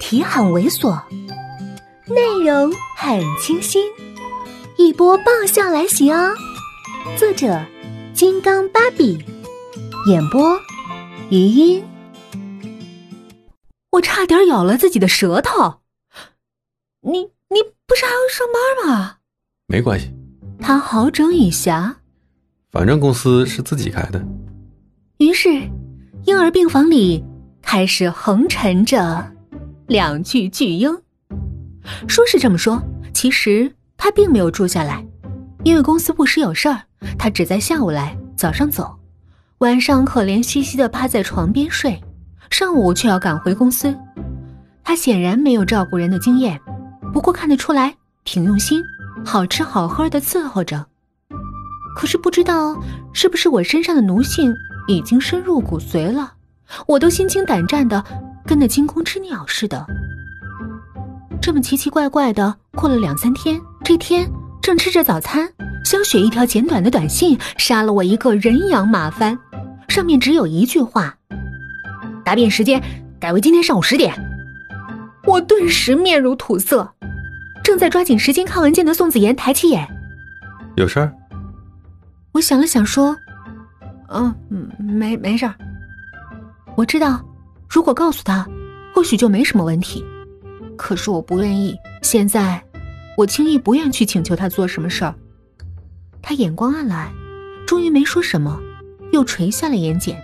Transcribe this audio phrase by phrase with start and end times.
[0.00, 1.00] 题很猥琐，
[2.08, 3.84] 内容很清新，
[4.76, 6.34] 一波爆笑来袭哦！
[7.16, 7.64] 作者：
[8.14, 9.22] 金刚芭比，
[10.08, 10.58] 演播：
[11.28, 11.84] 余音。
[13.90, 15.80] 我差点咬了自己的舌头。
[17.02, 19.16] 你你不是还要上班吗？
[19.66, 20.10] 没关系，
[20.58, 21.94] 他好整以暇。
[22.72, 24.24] 反正公司是自己开的。
[25.18, 25.50] 于是，
[26.24, 27.22] 婴儿病房里
[27.60, 29.30] 开始横陈着。
[29.90, 30.96] 两具巨婴，
[32.06, 32.80] 说是这么说，
[33.12, 35.04] 其实他并没有住下来，
[35.64, 36.80] 因为公司不时有事儿，
[37.18, 38.96] 他只在下午来，早上走，
[39.58, 42.00] 晚上可怜兮兮的趴在床边睡，
[42.50, 43.92] 上午却要赶回公司。
[44.84, 46.60] 他显然没有照顾人的经验，
[47.12, 48.80] 不过看得出来挺用心，
[49.24, 50.86] 好吃好喝的伺候着。
[51.96, 52.80] 可是不知道
[53.12, 54.54] 是不是我身上的奴性
[54.86, 56.34] 已经深入骨髓了，
[56.86, 58.04] 我都心惊胆战的。
[58.50, 59.86] 跟那惊弓之鸟似的，
[61.40, 64.28] 这么奇奇怪怪的过了两三天，这天
[64.60, 65.48] 正吃着早餐，
[65.84, 69.38] 肖雪一条简短的短信杀了我一个人仰马翻，
[69.86, 71.16] 上面只有一句话：
[72.24, 72.82] 答辩时间
[73.20, 74.12] 改为今天上午十点。
[75.26, 76.92] 我顿时面如土色，
[77.62, 79.86] 正在抓紧时间看文件的宋子妍抬起眼
[80.74, 81.14] ：“有事儿？”
[82.34, 83.16] 我想了想说
[84.10, 84.34] ：“嗯，
[84.76, 85.54] 没没事儿。”
[86.76, 87.24] 我知道。
[87.70, 88.46] 如果告诉他，
[88.92, 90.04] 或许就没什么问题。
[90.76, 91.78] 可是我不愿意。
[92.02, 92.60] 现在，
[93.16, 95.14] 我轻易不愿去请求他做什么事儿。
[96.20, 97.12] 他眼光暗来，
[97.66, 98.60] 终于没说什么，
[99.12, 100.16] 又垂下了眼睑。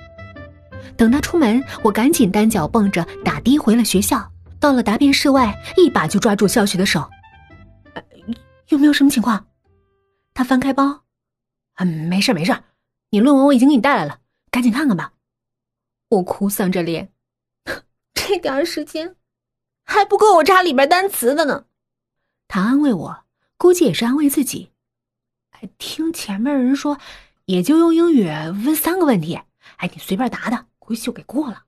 [0.97, 4.29] 等他出门，我赶紧单脚蹦着打的回了学校。
[4.59, 7.09] 到了答辩室外，一把就抓住肖雪的手
[8.71, 9.47] ：“有没有什么情况？”
[10.35, 11.03] 他翻开包
[11.77, 12.57] ：“嗯，没事没事，
[13.11, 14.19] 你论文我已经给你带来了，
[14.51, 15.13] 赶紧看看吧。”
[16.09, 17.13] 我哭丧着脸。
[18.29, 19.15] 这点时间
[19.85, 21.67] 还不够我查里边单词的呢。
[22.49, 23.25] 他安慰我，
[23.57, 24.73] 估计也是安慰自己。
[25.51, 26.99] 哎，听前面人说，
[27.45, 29.41] 也就用英语问三个问题，
[29.77, 31.67] 哎，你随便答答，估计就给过了。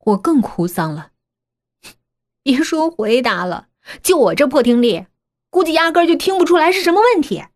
[0.00, 1.12] 我更哭丧了，
[2.44, 3.68] 别说回答了，
[4.02, 5.06] 就我这破听力，
[5.48, 7.46] 估计压根就听不出来是什么问题。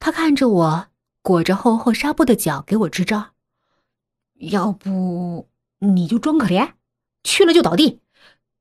[0.00, 0.88] 他看着我
[1.22, 3.34] 裹着厚厚纱布的脚，给我支招，
[4.34, 5.48] 要不。
[5.80, 6.72] 你就装可怜，
[7.22, 8.00] 去了就倒地。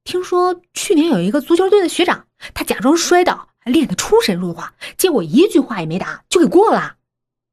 [0.03, 6.97] 听说去年有一个足球队的学长，他假装摔倒，练得出神入化，结果一句话也没答就给过了。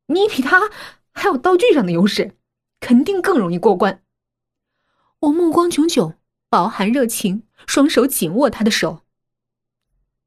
[0.06, 0.70] 你比他
[1.12, 2.36] 还有道具上的优势，
[2.80, 4.02] 肯定更容易过关。
[5.20, 6.14] 我目光炯炯，
[6.50, 9.02] 饱含热情，双手紧握他的手。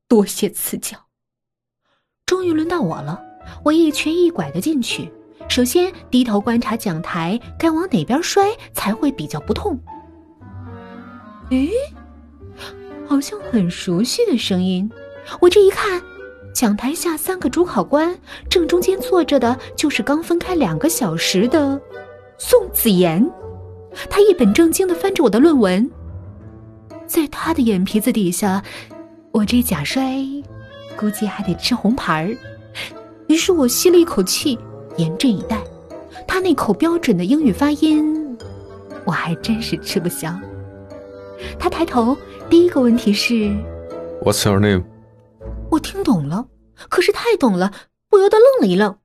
[0.08, 1.08] 多谢赐教。
[2.26, 3.22] 终于轮到我了，
[3.66, 5.12] 我一瘸一拐的进去。
[5.48, 9.80] 首先低头观察讲台，该往哪边摔才会比较不痛？
[11.52, 11.70] 诶，
[13.08, 14.90] 好像很熟悉的声音。
[15.40, 16.02] 我这一看，
[16.54, 18.18] 讲台下三个主考官，
[18.50, 21.80] 正中间坐着的就是刚分开两个小时的
[22.38, 23.26] 宋子妍。
[24.10, 25.90] 他一本正经的翻着我的论文，
[27.06, 28.62] 在他的眼皮子底下，
[29.32, 30.18] 我这假摔
[30.98, 32.38] 估计还得吃红牌儿。
[33.28, 34.60] 于是我吸了一口气。
[34.98, 35.62] 严阵以待，
[36.28, 38.38] 他那口标准的英语发音，
[39.06, 40.34] 我还真是吃不消。
[41.60, 42.18] 他抬头，
[42.50, 43.34] 第一个问题是
[44.24, 44.84] ：“What's your name？”
[45.70, 46.46] 我听懂了，
[46.90, 47.72] 可是太懂了，
[48.10, 48.96] 不由得愣了一愣。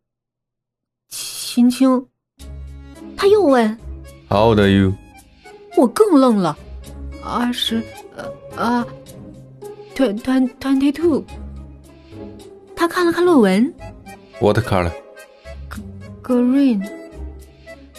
[1.09, 2.07] 青青，
[3.17, 3.77] 他又问
[4.29, 4.93] ：“How old are you？”
[5.77, 6.57] 我更愣了，
[7.25, 7.83] 二十，
[8.17, 8.87] 呃啊
[9.95, 11.25] ，twenty twenty two。
[12.77, 13.75] 他看了看论文
[14.41, 14.93] ：“What color？”
[16.31, 16.89] Green，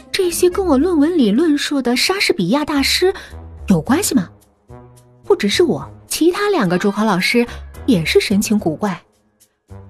[0.09, 3.13] 这些跟我论文里论述的莎士比亚大师
[3.67, 4.29] 有关系吗？
[5.25, 7.45] 不只是我，其他两个主考老师
[7.85, 8.97] 也是神情古怪。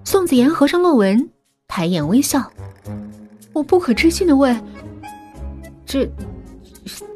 [0.03, 1.29] 宋子妍合上论文，
[1.67, 2.51] 抬眼微笑。
[3.53, 4.59] 我不可置信的问
[5.85, 6.11] ：“这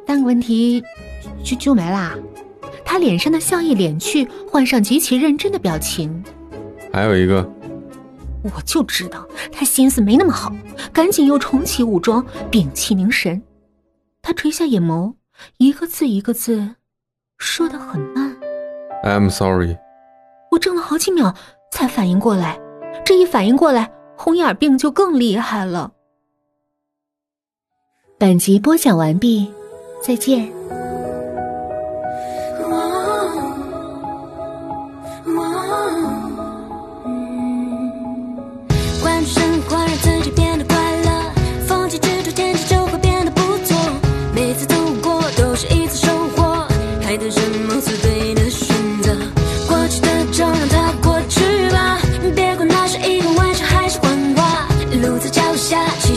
[0.05, 0.83] 三个问题
[1.43, 2.15] 就就没啦？”
[2.85, 6.23] 他脸上的笑意敛去，换上极其认真的表情。
[6.93, 7.54] 还有一个。
[8.53, 10.53] 我就知道他心思没那么好，
[10.93, 13.41] 赶紧又重启武装，屏气凝神。
[14.21, 15.15] 他垂下眼眸，
[15.57, 16.75] 一个字一个字
[17.37, 18.35] 说的很慢。
[19.03, 19.77] I'm sorry。
[20.51, 21.33] 我怔了好几秒
[21.71, 22.59] 才反应过来，
[23.03, 25.91] 这一反应过来，红眼病就更厉害了。
[28.17, 29.51] 本集播讲完毕，
[30.01, 30.51] 再见。
[55.07, 56.14] 路在脚下，其。